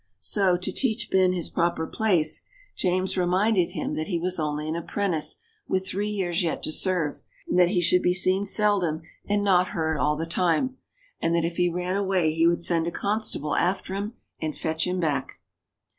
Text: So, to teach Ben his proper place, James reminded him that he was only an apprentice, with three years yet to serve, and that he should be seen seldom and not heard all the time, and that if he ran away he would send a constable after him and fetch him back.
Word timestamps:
So, 0.19 0.57
to 0.57 0.71
teach 0.71 1.11
Ben 1.11 1.31
his 1.31 1.51
proper 1.51 1.85
place, 1.85 2.41
James 2.75 3.15
reminded 3.19 3.69
him 3.73 3.93
that 3.93 4.07
he 4.07 4.17
was 4.17 4.39
only 4.39 4.67
an 4.67 4.75
apprentice, 4.75 5.37
with 5.67 5.85
three 5.87 6.09
years 6.09 6.41
yet 6.41 6.63
to 6.63 6.71
serve, 6.71 7.21
and 7.47 7.59
that 7.59 7.69
he 7.69 7.81
should 7.81 8.01
be 8.01 8.15
seen 8.15 8.47
seldom 8.47 9.03
and 9.29 9.43
not 9.43 9.67
heard 9.77 9.99
all 9.99 10.15
the 10.15 10.25
time, 10.25 10.77
and 11.21 11.35
that 11.35 11.45
if 11.45 11.57
he 11.57 11.69
ran 11.69 11.97
away 11.97 12.33
he 12.33 12.47
would 12.47 12.61
send 12.61 12.87
a 12.87 12.91
constable 12.91 13.55
after 13.55 13.93
him 13.93 14.13
and 14.41 14.57
fetch 14.57 14.87
him 14.87 14.99
back. 14.99 15.33